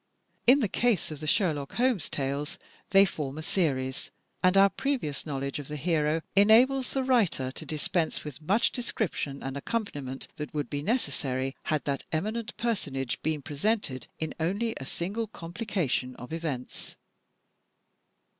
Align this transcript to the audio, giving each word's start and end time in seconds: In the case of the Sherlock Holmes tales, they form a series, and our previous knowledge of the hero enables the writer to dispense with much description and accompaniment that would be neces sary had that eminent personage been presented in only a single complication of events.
In 0.47 0.61
the 0.61 0.67
case 0.67 1.11
of 1.11 1.19
the 1.19 1.27
Sherlock 1.27 1.73
Holmes 1.73 2.09
tales, 2.09 2.57
they 2.89 3.05
form 3.05 3.37
a 3.37 3.43
series, 3.43 4.09
and 4.41 4.57
our 4.57 4.71
previous 4.71 5.27
knowledge 5.27 5.59
of 5.59 5.67
the 5.67 5.75
hero 5.75 6.23
enables 6.35 6.89
the 6.93 7.03
writer 7.03 7.51
to 7.51 7.65
dispense 7.67 8.23
with 8.23 8.41
much 8.41 8.71
description 8.71 9.43
and 9.43 9.55
accompaniment 9.55 10.27
that 10.37 10.55
would 10.55 10.71
be 10.71 10.81
neces 10.81 11.11
sary 11.11 11.55
had 11.65 11.83
that 11.83 12.05
eminent 12.11 12.57
personage 12.57 13.21
been 13.21 13.43
presented 13.43 14.07
in 14.17 14.33
only 14.39 14.73
a 14.77 14.87
single 14.87 15.27
complication 15.27 16.15
of 16.15 16.33
events. 16.33 16.95